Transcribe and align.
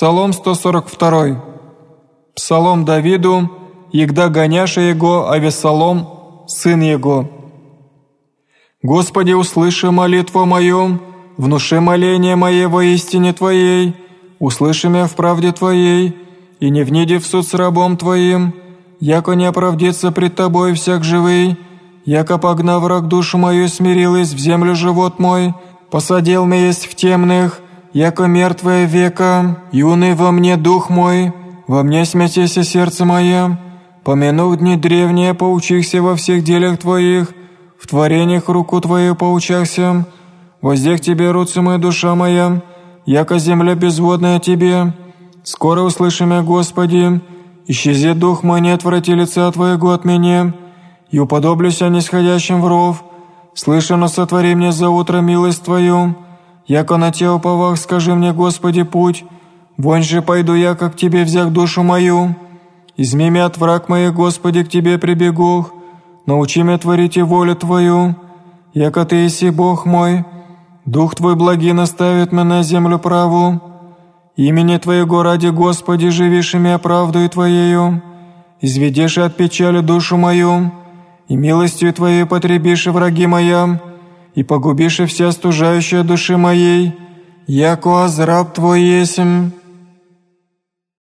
Псалом 0.00 0.32
142. 0.32 1.44
Псалом 2.34 2.86
Давиду, 2.86 3.50
егда 3.92 4.30
гоняша 4.30 4.80
его, 4.80 5.28
а 5.28 5.34
Авесалом, 5.34 6.08
сын 6.46 6.80
его. 6.80 7.28
Господи, 8.82 9.32
услыши 9.32 9.90
молитву 9.90 10.46
мою, 10.46 11.00
внуши 11.36 11.82
моление 11.82 12.34
мое 12.34 12.66
во 12.70 12.82
истине 12.82 13.34
Твоей, 13.34 13.94
услыши 14.38 14.88
меня 14.88 15.06
в 15.06 15.14
правде 15.14 15.52
Твоей, 15.52 16.16
и 16.60 16.70
не 16.70 16.82
вниди 16.82 17.18
в 17.18 17.26
суд 17.26 17.46
с 17.46 17.52
рабом 17.52 17.98
Твоим, 17.98 18.54
яко 19.00 19.32
не 19.32 19.44
оправдится 19.44 20.12
пред 20.12 20.34
Тобой 20.34 20.72
всяк 20.72 21.04
живый, 21.04 21.58
яко 22.06 22.38
погнав 22.38 22.84
враг 22.84 23.06
душу 23.06 23.36
мою 23.36 23.68
смирилась 23.68 24.32
в 24.32 24.38
землю 24.38 24.74
живот 24.74 25.18
мой, 25.18 25.52
посадил 25.90 26.46
меня 26.46 26.68
есть 26.68 26.86
в 26.86 26.94
темных, 26.94 27.60
яко 27.92 28.26
мертвое 28.26 28.84
века, 28.84 29.58
юный 29.72 30.14
во 30.14 30.30
мне 30.30 30.56
дух 30.56 30.90
мой, 30.90 31.32
во 31.66 31.82
мне 31.82 32.04
смятеся 32.04 32.62
сердце 32.62 33.04
мое, 33.04 33.58
помянув 34.04 34.56
дни 34.56 34.76
древние, 34.76 35.34
поучихся 35.34 36.02
во 36.02 36.16
всех 36.16 36.44
делах 36.44 36.78
Твоих, 36.78 37.32
в 37.78 37.86
творениях 37.88 38.48
руку 38.48 38.80
Твою 38.80 39.14
поучахся, 39.14 40.06
воздех 40.62 41.00
Тебе 41.00 41.30
руцы 41.30 41.60
моя 41.62 41.78
душа 41.78 42.14
моя, 42.14 42.62
яко 43.06 43.38
земля 43.38 43.74
безводная 43.74 44.38
Тебе, 44.38 44.94
скоро 45.42 45.82
услыши 45.82 46.26
меня, 46.26 46.42
Господи, 46.42 47.20
исчези 47.66 48.14
дух 48.14 48.42
мой, 48.42 48.60
не 48.60 48.70
отврати 48.70 49.14
лица 49.14 49.50
Твоего 49.50 49.90
от 49.90 50.04
меня, 50.04 50.54
и 51.10 51.18
уподоблюся 51.18 51.88
нисходящим 51.88 52.60
в 52.60 52.68
ров, 52.68 53.02
слышано 53.54 54.06
сотвори 54.06 54.54
мне 54.54 54.70
за 54.70 54.90
утро 54.90 55.18
милость 55.18 55.64
Твою, 55.64 56.14
Яко 56.70 56.98
на 56.98 57.10
те 57.10 57.28
уповах, 57.28 57.78
скажи 57.78 58.14
мне, 58.14 58.32
Господи, 58.32 58.84
путь, 58.84 59.24
вонь 59.76 60.04
же 60.04 60.22
пойду 60.22 60.54
я, 60.54 60.76
как 60.76 60.94
Тебе 60.94 61.24
взяв 61.24 61.50
душу 61.50 61.82
мою. 61.82 62.36
Изми 62.96 63.28
меня 63.28 63.46
от 63.46 63.58
враг 63.58 63.88
моих, 63.88 64.14
Господи, 64.14 64.62
к 64.62 64.68
Тебе 64.68 64.96
прибегу, 64.96 65.66
научи 66.26 66.62
меня 66.62 66.78
творить 66.78 67.16
и 67.16 67.22
волю 67.22 67.56
Твою, 67.56 68.14
яко 68.72 69.04
Ты 69.04 69.16
еси 69.16 69.50
Бог 69.50 69.84
мой, 69.84 70.24
Дух 70.86 71.16
Твой 71.16 71.34
благи 71.34 71.72
наставит 71.72 72.30
меня 72.30 72.44
на 72.44 72.62
землю 72.62 73.00
праву. 73.00 73.60
Имени 74.36 74.76
Твоего 74.76 75.24
ради, 75.24 75.48
Господи, 75.48 76.10
живишь 76.10 76.54
имя 76.54 76.78
правдою 76.78 77.28
Твоею, 77.28 78.00
изведешь 78.60 79.18
от 79.18 79.36
печали 79.36 79.80
душу 79.80 80.16
мою, 80.16 80.70
и 81.26 81.34
милостью 81.34 81.92
Твоей 81.92 82.26
потребишь 82.26 82.86
враги 82.86 83.26
моя, 83.26 83.80
и 84.34 84.42
погубишь 84.42 85.00
все 85.06 85.32
стужающие 85.32 86.02
души 86.02 86.36
моей, 86.36 86.92
яко 87.46 88.04
азраб 88.04 88.54
Твой 88.54 88.82
есмь, 88.82 89.50